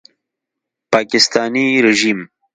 [0.91, 2.19] پاکستاني ریژیم